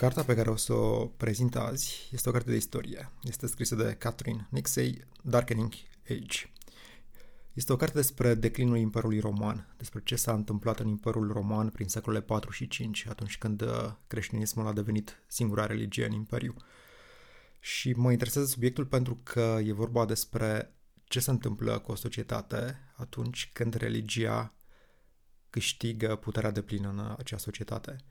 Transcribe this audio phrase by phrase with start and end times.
[0.00, 3.10] Cartea pe care o să o prezint azi este o carte de istorie.
[3.22, 5.72] Este scrisă de Catherine Nixey, Darkening
[6.08, 6.50] Age.
[7.52, 11.88] Este o carte despre declinul Imperiului Roman, despre ce s-a întâmplat în Imperiul Roman prin
[11.88, 16.54] secolele 4 și 5, atunci când uh, creștinismul a devenit singura religie în Imperiu.
[17.58, 22.78] Și mă interesează subiectul pentru că e vorba despre ce se întâmplă cu o societate
[22.96, 24.54] atunci când religia
[25.50, 28.04] câștigă puterea de plină în acea societate.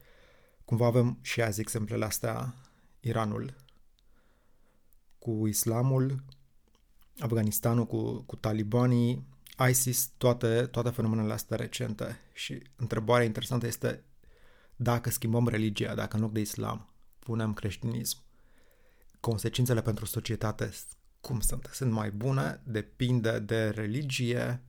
[0.70, 2.54] Cumva avem și azi exemplele astea,
[3.00, 3.56] Iranul
[5.20, 6.24] cu islamul,
[7.20, 9.28] Afganistanul cu, cu talibanii,
[9.70, 12.20] ISIS, toate, toate fenomenele astea recente.
[12.34, 14.04] Și întrebarea interesantă este
[14.76, 16.90] dacă schimbăm religia, dacă în loc de islam
[17.20, 18.18] punem creștinism,
[19.20, 20.72] consecințele pentru societate
[21.22, 21.70] cum sunt?
[21.72, 22.62] Sunt mai bune?
[22.64, 24.62] Depinde de religie?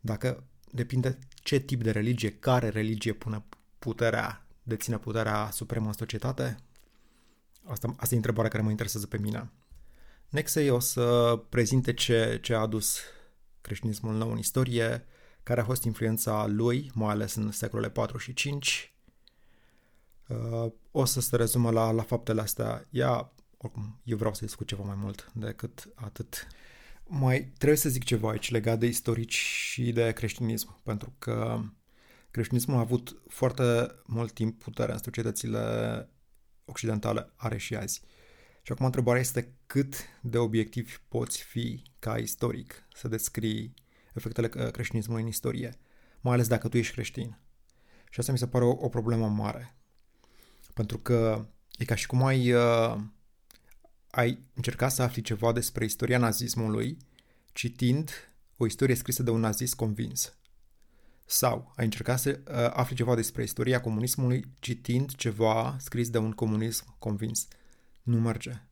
[0.00, 3.44] Dacă depinde ce tip de religie, care religie pune
[3.78, 6.56] puterea deține puterea supremă în societate?
[7.64, 9.50] Asta, asta e întrebarea care mă interesează pe mine.
[10.28, 13.00] Nexei o să prezinte ce, ce a adus
[13.60, 15.04] creștinismul nou în istorie,
[15.42, 18.92] care a fost influența lui, mai ales în secolele 4 și 5.
[20.28, 22.86] Uh, o să se rezumă la, la faptele astea.
[22.90, 26.46] Ea, oricum, eu vreau să discut ceva mai mult decât atât.
[27.06, 31.60] Mai trebuie să zic ceva aici legat de istorici și de creștinism, pentru că
[32.30, 35.58] creștinismul a avut foarte mult timp putere în societățile
[36.64, 38.00] occidentale, are și azi.
[38.62, 43.74] Și acum întrebarea este cât de obiectiv poți fi ca istoric să descrii
[44.14, 45.78] efectele creștinismului în istorie,
[46.20, 47.38] mai ales dacă tu ești creștin.
[48.10, 49.76] Și asta mi se pare o, o problemă mare.
[50.74, 51.46] Pentru că
[51.78, 52.96] e ca și cum ai, uh,
[54.10, 56.96] ai încercat să afli ceva despre istoria nazismului
[57.52, 58.10] citind
[58.56, 60.37] o istorie scrisă de un nazist convins.
[61.30, 66.32] Sau ai încercat să uh, afli ceva despre istoria comunismului citind ceva scris de un
[66.32, 67.48] comunism convins.
[68.02, 68.62] Nu merge.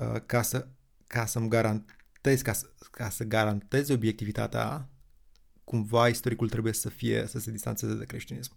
[0.00, 0.68] Uh, ca, să,
[1.06, 4.88] ca să-mi garantez, ca să, ca să garantez obiectivitatea,
[5.64, 8.56] cumva istoricul trebuie să fie, să se distanțeze de creștinism.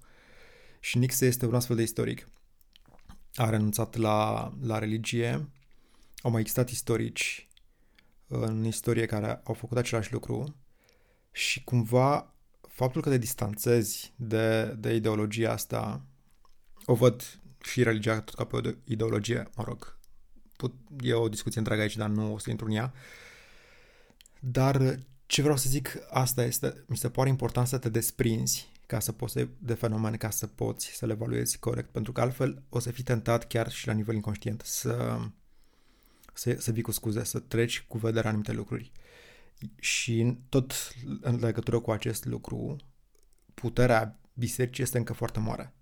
[0.80, 2.28] Și Nixe este un astfel de istoric.
[3.36, 5.50] A renunțat la, la religie.
[6.22, 7.48] Au mai existat istorici
[8.28, 10.56] în istorie care au făcut același lucru
[11.32, 12.35] și cumva
[12.76, 16.06] faptul că te distanțezi de, de ideologia asta,
[16.86, 19.98] o văd și religia tot ca pe o ideologie, mă rog,
[20.58, 22.94] put, e o discuție întreagă aici, dar nu o să intru în ea.
[24.40, 29.00] Dar ce vreau să zic, asta este, mi se pare important să te desprinzi ca
[29.00, 32.80] să poți de fenomene, ca să poți să le evaluezi corect, pentru că altfel o
[32.80, 35.20] să fii tentat chiar și la nivel inconștient să,
[36.34, 38.92] să, să vii cu scuze, să treci cu vederea anumite lucruri.
[39.80, 42.76] Și tot în legătură cu acest lucru,
[43.54, 45.74] puterea bisericii este încă foarte mare.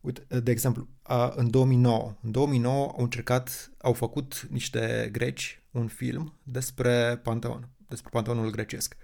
[0.00, 0.88] Uite, de exemplu,
[1.34, 8.10] în 2009, în 2009 au încercat, au făcut niște greci un film despre Panteon, despre
[8.12, 8.96] Panteonul grecesc.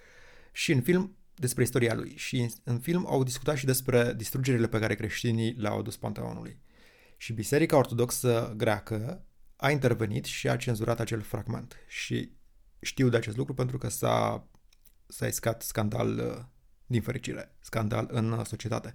[0.52, 2.16] Și în film despre istoria lui.
[2.16, 6.58] Și în film au discutat și despre distrugerile pe care creștinii le-au adus Panteonului.
[7.16, 9.24] Și Biserica Ortodoxă greacă
[9.56, 11.76] a intervenit și a cenzurat acel fragment.
[11.88, 12.32] Și
[12.80, 14.46] știu de acest lucru pentru că s-a,
[15.06, 16.44] s-a iscat scandal, uh,
[16.86, 18.94] din fericire, scandal în uh, societate.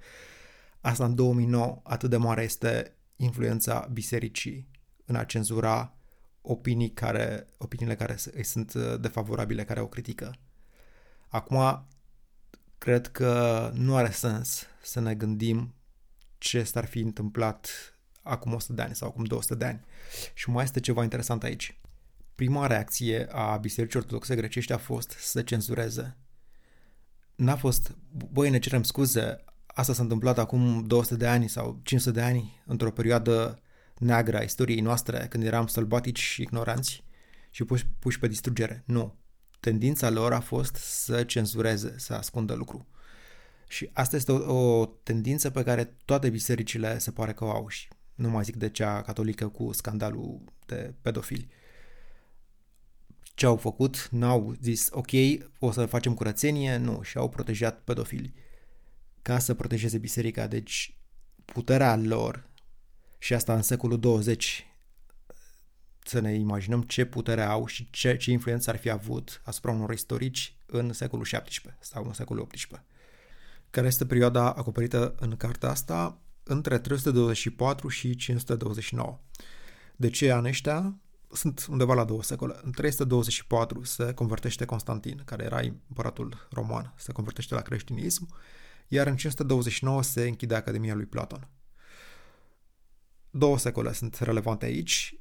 [0.81, 4.69] Asta în 2009, atât de mare este influența bisericii
[5.05, 5.97] în a cenzura
[6.41, 10.35] opinii care, opiniile care îi sunt uh, defavorabile, care o critică.
[11.27, 11.87] Acum,
[12.77, 15.73] cred că nu are sens să ne gândim
[16.37, 17.69] ce s-ar fi întâmplat
[18.21, 19.85] acum 100 de ani sau acum 200 de ani.
[20.33, 21.81] Și mai este ceva interesant aici
[22.35, 26.17] prima reacție a Bisericii Ortodoxe Grecești a fost să cenzureze.
[27.35, 27.97] N-a fost,
[28.31, 32.61] băi, ne cerem scuze, asta s-a întâmplat acum 200 de ani sau 500 de ani,
[32.65, 33.61] într-o perioadă
[33.97, 37.03] neagră a istoriei noastre, când eram sălbatici și ignoranți
[37.49, 38.83] și puși, puși pe distrugere.
[38.85, 39.21] Nu.
[39.59, 42.87] Tendința lor a fost să cenzureze, să ascundă lucru.
[43.67, 47.67] Și asta este o, o tendință pe care toate bisericile se pare că o au
[47.67, 51.49] și nu mai zic de cea catolică cu scandalul de pedofili
[53.43, 55.09] ce au făcut, n-au zis ok,
[55.59, 58.33] o să facem curățenie, nu, și au protejat pedofili
[59.21, 60.47] ca să protejeze biserica.
[60.47, 60.97] Deci
[61.45, 62.49] puterea lor
[63.17, 64.67] și asta în secolul 20
[66.03, 69.93] să ne imaginăm ce putere au și ce, ce influență ar fi avut asupra unor
[69.93, 72.87] istorici în secolul 17 sau în secolul 18.
[73.69, 76.21] Care este perioada acoperită în cartea asta?
[76.43, 79.19] Între 324 și 529.
[79.95, 80.97] De ce ani ăștia?
[81.33, 82.59] Sunt undeva la două secole.
[82.61, 88.27] În 324 se convertește Constantin, care era împăratul roman, se convertește la creștinism,
[88.87, 91.49] iar în 529 se închide Academia lui Platon.
[93.29, 95.17] două secole sunt relevante aici.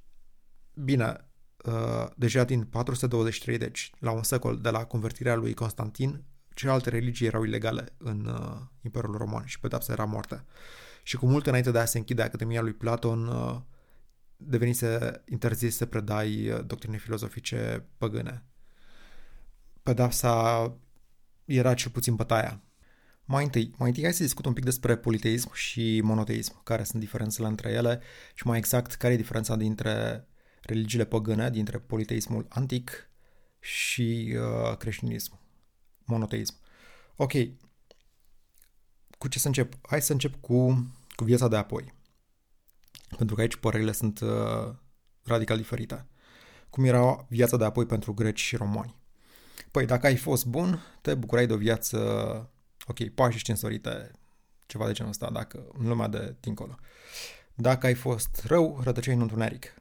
[0.74, 1.30] Bine,
[1.64, 6.24] uh, deja din 423, deci la un secol de la convertirea lui Constantin,
[6.54, 10.46] celelalte religii erau ilegale în uh, Imperiul Roman și pedapsa era moartă.
[11.02, 13.60] Și cu mult înainte de a se închide Academia lui Platon, uh,
[14.46, 18.44] devenise interzis să predai uh, doctrine filozofice păgâne.
[19.82, 20.76] Pedapsa
[21.44, 22.62] era cel puțin bătaia.
[23.24, 27.00] Mai întâi, mai întâi hai să discut un pic despre politeism și monoteism, care sunt
[27.00, 28.00] diferențele între ele
[28.34, 30.26] și mai exact care e diferența dintre
[30.62, 33.10] religiile păgâne, dintre politeismul antic
[33.58, 35.40] și uh, creștinism,
[36.04, 36.54] monoteism.
[37.16, 37.32] Ok,
[39.18, 39.74] cu ce să încep?
[39.82, 41.94] Hai să încep cu, cu viața de apoi.
[43.16, 44.74] Pentru că aici părerile sunt uh,
[45.24, 46.06] radical diferite.
[46.70, 48.96] Cum era viața de apoi pentru greci și romani.
[49.70, 51.98] Păi, dacă ai fost bun, te bucurai de o viață,
[52.86, 54.10] ok, pași însorite,
[54.66, 56.74] ceva de genul ăsta, dacă, în lumea de dincolo.
[57.54, 59.74] Dacă ai fost rău, rătăceai în întuneric.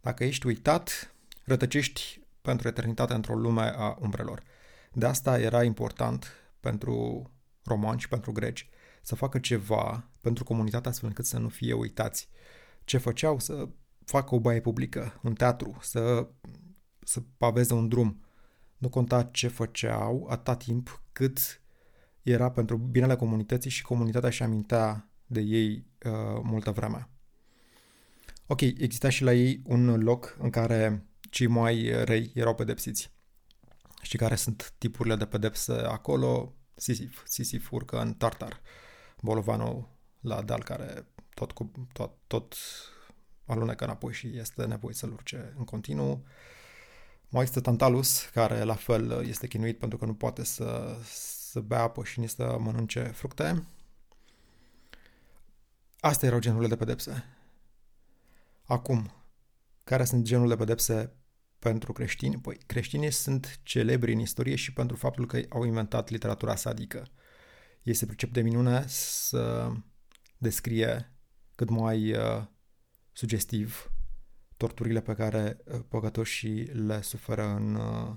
[0.00, 1.14] Dacă ești uitat,
[1.44, 4.42] rătăcești pentru eternitate într-o lume a umbrelor.
[4.92, 6.26] De asta era important
[6.60, 7.30] pentru
[7.64, 8.68] romani și pentru greci
[9.02, 12.28] să facă ceva pentru comunitatea astfel încât să nu fie uitați.
[12.84, 13.38] Ce făceau?
[13.38, 13.68] Să
[14.04, 16.28] facă o baie publică, un teatru, să,
[17.04, 18.24] să paveze un drum,
[18.78, 21.62] nu conta ce făceau atâta timp cât
[22.22, 27.08] era pentru binele comunității și comunitatea și amintea de ei uh, multă vreme.
[28.46, 33.12] Ok, exista și la ei un loc în care cei mai răi erau pedepsiți.
[34.02, 36.54] Și care sunt tipurile de pedepse acolo?
[36.74, 37.22] Sisif.
[37.26, 38.60] Sisif urcă în Tartar.
[39.22, 39.88] Bolovanul
[40.20, 42.54] la deal care tot, cu, tot, tot
[43.46, 46.24] alunecă înapoi și este nevoie să-l urce în continuu.
[47.28, 50.98] Mai este Tantalus, care la fel este chinuit pentru că nu poate să,
[51.50, 53.66] să bea apă și nici să mănânce fructe.
[56.00, 57.24] Astea erau genurile de pedepse.
[58.64, 59.10] Acum,
[59.84, 61.12] care sunt genurile de pedepse
[61.58, 62.40] pentru creștini?
[62.40, 67.06] Păi, creștinii sunt celebri în istorie și pentru faptul că au inventat literatura sadică.
[67.82, 69.72] Ei se pricep de minune să
[70.38, 71.13] descrie
[71.54, 72.44] cât mai uh,
[73.12, 73.92] sugestiv
[74.56, 78.16] torturile pe care uh, păcătoșii le suferă în uh,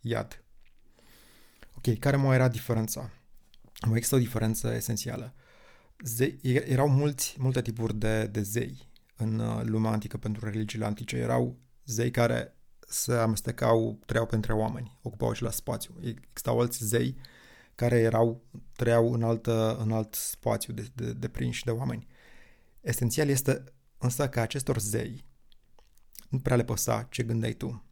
[0.00, 0.44] iad.
[1.76, 3.10] Ok, care mai era diferența?
[3.86, 5.34] Mai există o diferență esențială.
[6.04, 11.16] Zei, erau mulți, multe tipuri de, de zei în uh, lumea antică pentru religiile antice.
[11.16, 12.56] Erau zei care
[12.88, 15.94] se amestecau, trăiau pentru oameni, ocupau același spațiu.
[16.00, 17.16] Existau alți zei
[17.74, 18.44] care erau,
[18.76, 22.06] trăiau în, altă, în alt spațiu de, de, de prinși de oameni.
[22.84, 23.64] Esențial este
[23.98, 25.24] însă că acestor zei
[26.28, 27.84] nu prea le păsa ce gândeai tu.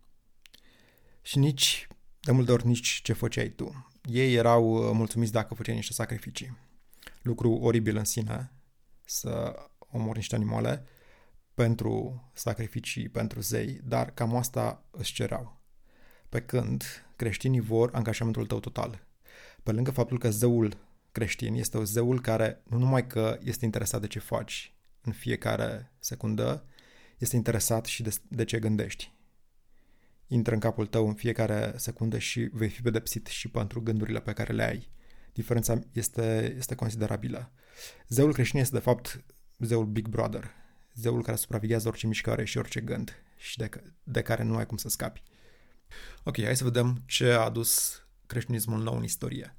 [1.22, 1.88] Și nici,
[2.20, 3.92] de multe ori, nici ce făceai tu.
[4.02, 6.56] Ei erau uh, mulțumiți dacă făceai niște sacrificii.
[7.22, 8.52] Lucru oribil în sine,
[9.04, 10.86] să omori niște animale
[11.54, 15.60] pentru sacrificii, pentru zei, dar cam asta își cereau.
[16.28, 16.84] Pe când
[17.16, 19.06] creștinii vor angajamentul tău total.
[19.62, 20.76] Pe lângă faptul că zeul
[21.12, 24.71] creștin este zeul care nu numai că este interesat de ce faci
[25.02, 26.66] în fiecare secundă,
[27.18, 29.12] este interesat și de, de ce gândești.
[30.26, 34.32] Intră în capul tău în fiecare secundă și vei fi pedepsit și pentru gândurile pe
[34.32, 34.90] care le ai.
[35.32, 37.52] Diferența este, este considerabilă.
[38.08, 39.24] Zeul creștin este, de fapt,
[39.58, 40.50] zeul Big Brother,
[40.94, 43.68] zeul care supraveghează orice mișcare și orice gând și de,
[44.02, 45.22] de care nu ai cum să scapi.
[46.24, 49.56] Ok, hai să vedem ce a adus creștinismul nou în istorie.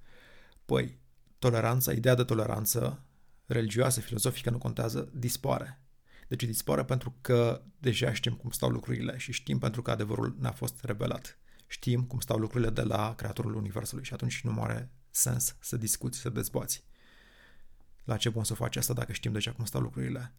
[0.66, 1.00] Păi,
[1.40, 3.04] toleranța, ideea de toleranță
[3.46, 5.80] religioasă, filozofică, nu contează, dispare.
[6.28, 10.52] Deci dispare pentru că deja știm cum stau lucrurile și știm pentru că adevărul ne-a
[10.52, 11.38] fost revelat.
[11.68, 16.20] Știm cum stau lucrurile de la creatorul Universului și atunci nu are sens să discuți,
[16.20, 16.84] să dezbați.
[18.04, 20.34] La ce bun să faci asta dacă știm deja cum stau lucrurile?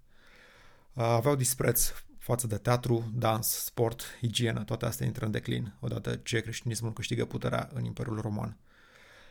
[0.92, 6.40] Aveau dispreț față de teatru, dans, sport, igienă, toate astea intră în declin odată ce
[6.40, 8.58] creștinismul câștigă puterea în Imperiul Roman.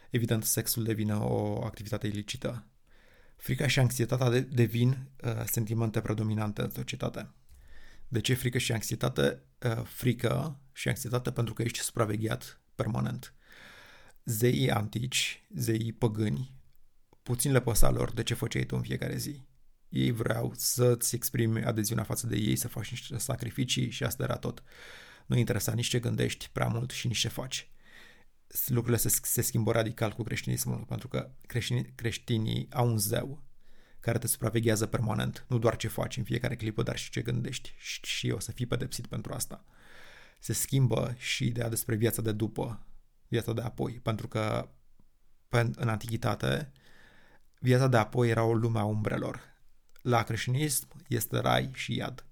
[0.09, 2.65] Evident, sexul devine o activitate ilicită.
[3.43, 7.33] Frica și anxietatea devin uh, sentimente predominante în societate.
[8.07, 9.41] De ce frică și anxietate?
[9.59, 13.33] Uh, frică și anxietate pentru că ești supravegheat permanent.
[14.25, 16.55] Zeii antici, zeii păgâni,
[17.23, 19.41] puțin le păsa lor de ce făceai tu în fiecare zi.
[19.89, 24.37] Ei vreau să-ți exprimi adeziunea față de ei, să faci niște sacrificii și asta era
[24.37, 24.63] tot.
[25.25, 27.72] Nu interesa nici ce gândești prea mult și nici ce faci
[28.67, 33.43] lucrurile se, se schimbă radical cu creștinismul, pentru că creștinii, creștinii au un zeu
[33.99, 37.73] care te supraveghează permanent, nu doar ce faci în fiecare clipă, dar și ce gândești
[37.77, 39.65] și, și o să fii pedepsit pentru asta.
[40.39, 42.85] Se schimbă și ideea despre viața de după,
[43.27, 44.69] viața de apoi, pentru că
[45.75, 46.71] în antichitate
[47.59, 49.51] viața de apoi era o lume a umbrelor.
[50.01, 52.25] la creștinism este rai și iad.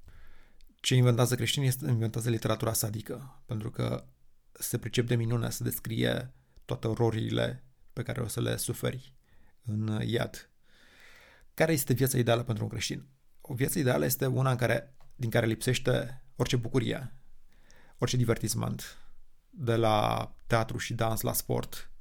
[0.80, 4.06] Ce inventează creștinii este inventează literatura sadică, pentru că
[4.52, 6.34] se pricep de minune să descrie
[6.66, 9.16] toate ororile pe care o să le suferi
[9.64, 10.50] în iad.
[11.54, 13.08] Care este viața ideală pentru un creștin?
[13.42, 17.14] O viață ideală este una în care, din care lipsește orice bucurie,
[17.98, 18.98] orice divertisment,
[19.50, 21.92] de la teatru și dans la sport.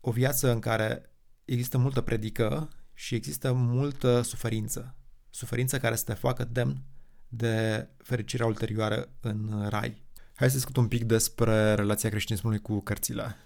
[0.00, 1.10] O viață în care
[1.44, 4.96] există multă predică și există multă suferință.
[5.30, 6.82] Suferință care să te facă demn
[7.28, 10.03] de fericirea ulterioară în rai.
[10.36, 13.36] Hai să discut un pic despre relația creștinismului cu cărțile.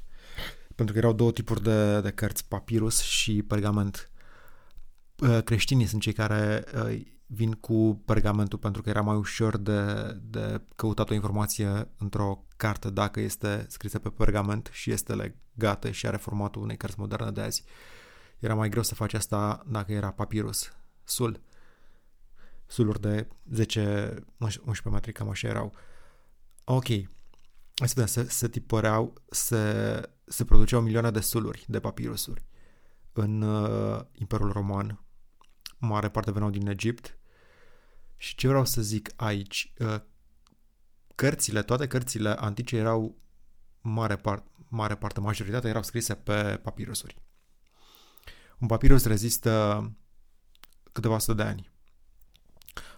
[0.74, 4.10] Pentru că erau două tipuri de, de cărți, papirus și pergament.
[5.18, 10.12] Uh, creștinii sunt cei care uh, vin cu pergamentul pentru că era mai ușor de,
[10.22, 16.06] de căutat o informație într-o carte dacă este scrisă pe pergament și este legată și
[16.06, 17.64] are formatul unei cărți moderne de azi.
[18.38, 20.72] Era mai greu să faci asta dacă era papirus,
[21.04, 21.40] sul.
[22.66, 24.06] Suluri de 10-11
[24.90, 25.74] metri, cam așa erau.
[26.70, 32.44] Ok, hai să vedem, se, se tipăreau, se, se produceau milioane de suluri, de papirusuri
[33.12, 35.04] în uh, Imperiul Roman.
[35.78, 37.18] Mare parte veneau din Egipt.
[38.16, 40.00] Și ce vreau să zic aici, uh,
[41.14, 43.18] cărțile, toate cărțile antice erau
[43.80, 47.22] mare, par, mare parte, majoritatea erau scrise pe papirusuri.
[48.58, 49.82] Un papirus rezistă
[50.92, 51.70] câteva sute de ani.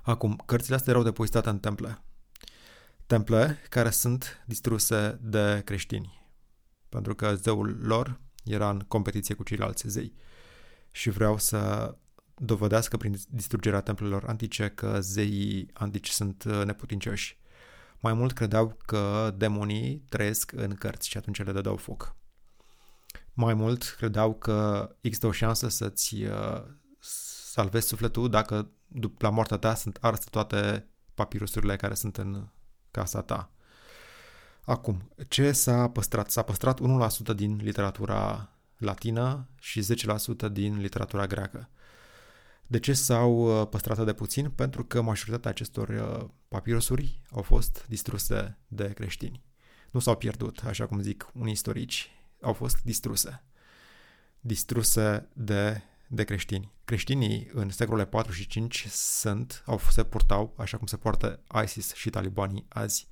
[0.02, 2.04] Acum, cărțile astea erau depozitate în temple.
[3.10, 6.22] Temple care sunt distruse de creștini.
[6.88, 10.14] Pentru că zeul lor era în competiție cu ceilalți zei.
[10.90, 11.94] Și vreau să
[12.34, 17.38] dovedească prin distrugerea templelor antice că zeii antici sunt neputincioși.
[18.00, 22.16] Mai mult credeau că demonii trăiesc în cărți și atunci le dădeau foc.
[23.32, 26.62] Mai mult credeau că există o șansă să-ți uh,
[27.52, 28.70] salvezi sufletul dacă
[29.18, 32.48] la moartea ta sunt arse toate papirusurile care sunt în
[32.90, 33.50] casa ta.
[34.64, 36.30] Acum, ce s-a păstrat?
[36.30, 36.80] S-a păstrat
[37.32, 39.82] 1% din literatura latină și
[40.49, 41.70] 10% din literatura greacă.
[42.66, 44.50] De ce s-au uh, păstrat de puțin?
[44.50, 49.44] Pentru că majoritatea acestor uh, papirusuri au fost distruse de creștini.
[49.90, 53.42] Nu s-au pierdut, așa cum zic unii istorici, au fost distruse.
[54.40, 56.73] Distruse de, de creștini.
[56.90, 61.94] Creștinii în secolele 4 și 5 sunt, au, se purtau așa cum se poartă ISIS
[61.94, 63.09] și talibanii azi.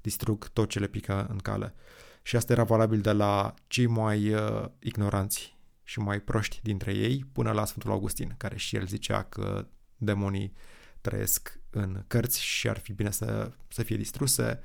[0.00, 1.74] Distrug tot ce le pică în cale.
[2.22, 7.24] Și asta era valabil de la cei mai uh, ignoranți și mai proști dintre ei
[7.32, 10.52] până la Sfântul Augustin, care și el zicea că demonii
[11.00, 14.60] trăiesc în cărți și ar fi bine să, să fie distruse.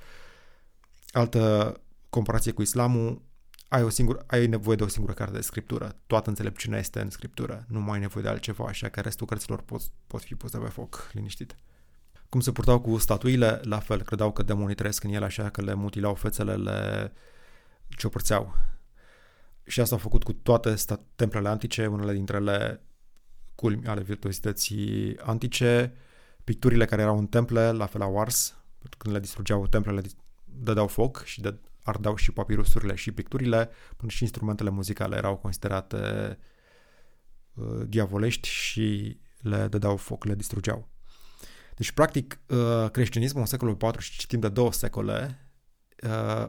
[1.12, 1.74] Altă
[2.10, 3.22] comparație cu islamul,
[3.68, 5.96] ai, o singură, ai nevoie de o singură carte de scriptură.
[6.08, 7.66] Toată înțelepciunea este în scriptură.
[7.68, 10.68] Nu mai ai nevoie de altceva, așa că restul cărților pot, pot fi puse pe
[10.68, 11.56] foc, liniștit.
[12.30, 15.62] Cum se purtau cu statuile, la fel, credeau că demonii trăiesc în ele, așa că
[15.62, 17.12] le mutilau fețele, le
[17.98, 18.56] ciopărțeau.
[19.66, 20.76] Și asta au făcut cu toate
[21.16, 22.82] templele antice, unele dintre ele
[23.56, 25.94] culmi ale virtuozității antice,
[26.44, 28.56] picturile care erau în temple, la fel au ars,
[28.98, 30.02] când le distrugeau templele,
[30.44, 35.98] dădeau foc și de, ardeau și papirusurile și picturile, până și instrumentele muzicale erau considerate
[37.54, 40.90] uh, diavolești și le dădeau foc, le distrugeau.
[41.76, 45.50] Deci, practic, uh, creștinismul în secolul IV și timp de două secole,
[46.04, 46.48] uh,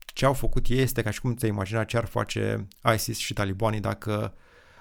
[0.00, 3.32] ce au făcut ei este ca și cum ți-ai imagina ce ar face ISIS și
[3.32, 4.34] talibanii dacă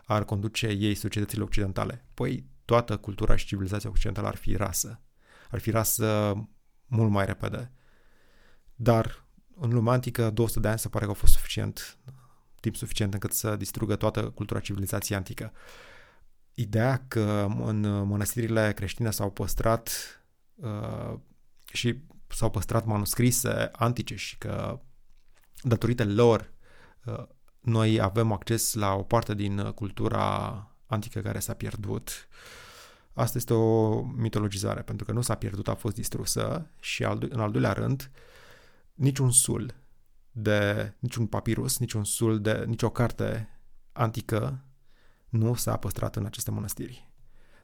[0.05, 2.05] ar conduce ei societățile occidentale.
[2.13, 5.01] Păi, toată cultura și civilizația occidentală ar fi rasă.
[5.49, 6.33] Ar fi rasă
[6.85, 7.71] mult mai repede.
[8.75, 9.26] Dar
[9.59, 11.97] în lumea antică 200 de ani se pare că au fost suficient,
[12.59, 15.51] timp suficient încât să distrugă toată cultura civilizației antică.
[16.53, 19.91] Ideea că în mănăstirile creștine s-au păstrat
[20.55, 21.19] uh,
[21.71, 24.79] și s-au păstrat manuscrise antice și că
[25.61, 26.53] datorită lor
[27.05, 27.23] uh,
[27.59, 32.27] noi avem acces la o parte din cultura antică care s-a pierdut.
[33.13, 37.51] Asta este o mitologizare, pentru că nu s-a pierdut, a fost distrusă și în al
[37.51, 38.19] doilea rând, uh,
[38.97, 39.73] niciun sul
[40.31, 43.49] de niciun papirus, niciun sul de nicio carte
[43.91, 44.65] antică
[45.29, 47.09] nu s-a păstrat în aceste mănăstiri.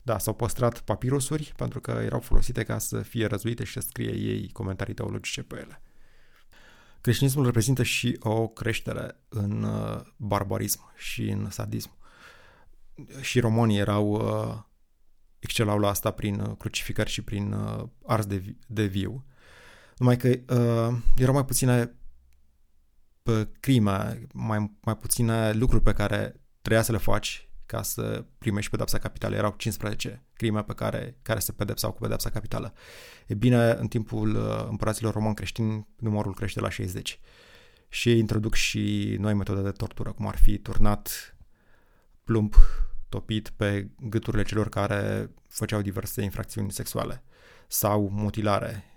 [0.02, 4.16] Da, s-au păstrat papirusuri pentru că erau folosite ca să fie răzuite și să scrie
[4.16, 5.82] ei comentarii teologice pe ele.
[7.02, 11.98] Creștinismul reprezintă și o creștere în uh, barbarism și în sadism.
[13.22, 14.58] Și românii erau uh,
[15.40, 17.56] excelau la asta prin uh, crucificări și prin
[18.06, 19.26] ars de, de viu
[19.98, 21.96] numai că uh, erau mai puține
[23.24, 28.72] pe crime, mai, mai puține lucruri pe care trebuia să le faci ca să primești
[28.72, 29.36] pedepsa capitală.
[29.36, 32.74] Erau 15 crime pe care, care se pedepsau cu pedepsa capitală.
[33.28, 37.20] E bine, în timpul uh, împăraților romani creștini, numărul crește la 60.
[37.90, 41.36] Și ei introduc și noi metode de tortură, cum ar fi turnat
[42.24, 42.56] plumb
[43.10, 47.24] topit pe gâturile celor care făceau diverse infracțiuni sexuale
[47.68, 48.93] sau mutilare,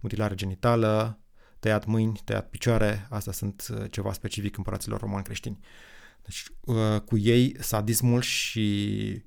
[0.00, 1.18] mutilare genitală,
[1.58, 5.58] tăiat mâini, tăiat picioare, astea sunt uh, ceva specific împăraților romani creștini.
[6.22, 9.22] Deci uh, cu ei sadismul și,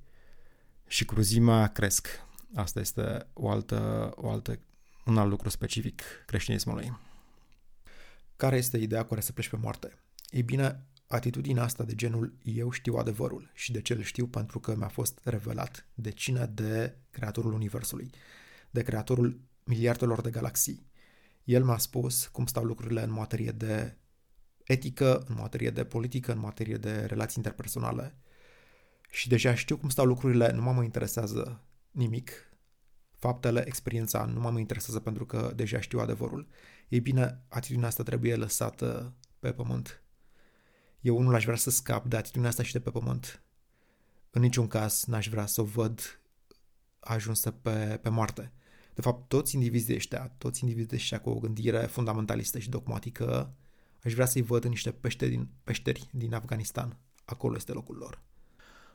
[0.86, 2.08] și cruzimea cresc.
[2.54, 4.58] Asta este o altă, o altă,
[5.04, 6.98] un alt lucru specific creștinismului.
[8.36, 9.98] Care este ideea cu care să pleci pe moarte?
[10.30, 14.60] Ei bine, atitudinea asta de genul eu știu adevărul și de ce îl știu pentru
[14.60, 16.50] că mi-a fost revelat de cine?
[16.54, 18.10] De creatorul universului,
[18.70, 20.90] de creatorul miliardelor de galaxii.
[21.44, 23.96] El mi-a spus cum stau lucrurile în materie de
[24.64, 28.16] etică, în materie de politică, în materie de relații interpersonale
[29.10, 32.52] și deja știu cum stau lucrurile, nu mă mai interesează nimic,
[33.16, 36.48] faptele, experiența nu mă mai interesează pentru că deja știu adevărul.
[36.88, 40.02] Ei bine, atitudinea asta trebuie lăsată pe pământ.
[41.00, 43.42] Eu nu aș vrea să scap de atitudinea asta și de pe pământ.
[44.30, 46.20] În niciun caz n-aș vrea să o văd
[47.00, 48.52] ajunsă pe, pe moarte.
[48.94, 53.54] De fapt, toți indivizii ăștia, toți indivizii ăștia cu o gândire fundamentalistă și dogmatică,
[54.04, 56.96] aș vrea să-i văd în niște peșteri din, peșteri din Afganistan.
[57.24, 58.22] Acolo este locul lor.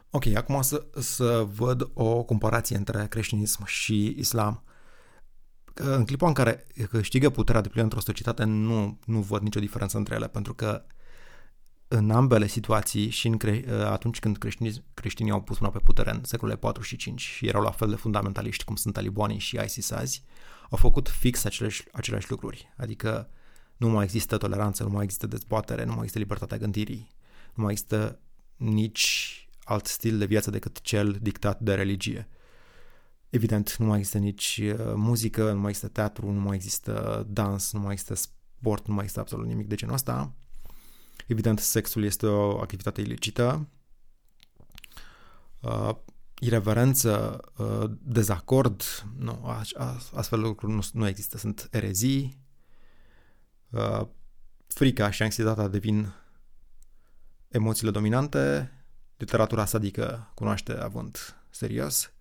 [0.09, 4.63] Ok, acum să, să văd o comparație între creștinism și islam.
[5.73, 9.97] În clipa în care câștigă puterea de plină într-o societate, nu, nu văd nicio diferență
[9.97, 10.85] între ele, pentru că
[11.87, 16.11] în ambele situații și în cre- atunci când creștinii, creștinii au pus mâna pe putere
[16.11, 19.59] în secolele 4 și 5 și erau la fel de fundamentaliști cum sunt talibanii și
[19.65, 20.23] ISIS azi,
[20.69, 22.73] au făcut fix aceleași, aceleași lucruri.
[22.77, 23.29] Adică
[23.77, 27.07] nu mai există toleranță, nu mai există dezbatere, nu mai există libertatea gândirii,
[27.53, 28.19] nu mai există
[28.55, 32.29] nici alt stil de viață decât cel dictat de religie.
[33.29, 37.73] Evident, nu mai există nici uh, muzică, nu mai există teatru, nu mai există dans,
[37.73, 40.33] nu mai există sport, nu mai există absolut nimic de genul ăsta.
[41.27, 43.67] Evident, sexul este o activitate ilicită.
[45.59, 45.95] Uh,
[46.39, 48.81] irreverență, uh, dezacord,
[49.17, 49.45] nu,
[50.13, 51.37] astfel de lucruri nu, nu există.
[51.37, 52.39] Sunt erezii,
[53.69, 54.01] uh,
[54.67, 56.13] frica și anxietatea devin
[57.47, 58.71] emoțiile dominante,
[59.17, 61.17] literatura sadică cunoaște având
[61.49, 62.11] serios,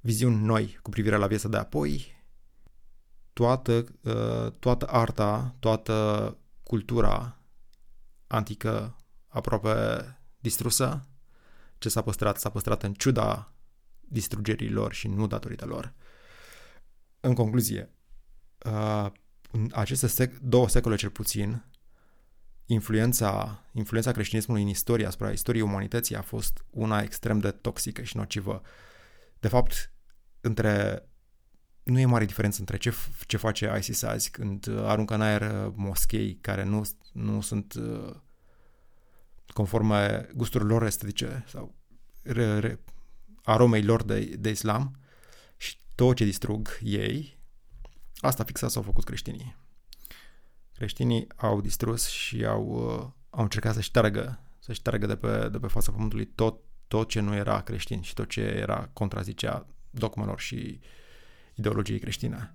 [0.00, 2.20] viziuni noi cu privire la viața de apoi,
[3.32, 7.41] toată, uh, toată arta, toată cultura
[8.32, 8.96] antică
[9.28, 10.06] aproape
[10.38, 11.06] distrusă,
[11.78, 13.52] ce s-a păstrat, s-a păstrat în ciuda
[14.00, 15.92] distrugerii lor și nu datorită lor.
[17.20, 17.90] În concluzie,
[18.64, 19.10] uh,
[19.50, 21.64] în aceste sec- două secole cel puțin,
[22.66, 28.16] influența, influența creștinismului în istoria asupra istoriei umanității a fost una extrem de toxică și
[28.16, 28.62] nocivă.
[29.40, 29.92] De fapt,
[30.40, 31.06] între
[31.82, 32.94] nu e mare diferență între ce,
[33.26, 38.14] ce face ISIS azi când aruncă în aer uh, moschei care nu, nu sunt uh,
[39.46, 41.74] conforme gusturilor estetice sau
[42.22, 42.80] re, re,
[43.42, 44.96] aromei lor de, de islam
[45.56, 47.38] și tot ce distrug ei,
[48.16, 49.56] asta fixat s-au făcut creștinii.
[50.74, 55.58] Creștinii au distrus și au, uh, au încercat să șteargă, să șteargă de pe, de
[55.58, 60.40] pe fața pământului tot, tot ce nu era creștin și tot ce era contrazicea dogmelor
[60.40, 60.80] și
[61.54, 62.52] ideologiei creștine.